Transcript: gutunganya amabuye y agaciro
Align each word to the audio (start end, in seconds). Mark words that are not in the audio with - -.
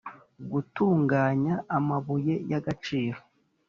gutunganya 0.51 1.55
amabuye 1.77 2.33
y 2.49 2.53
agaciro 2.59 3.19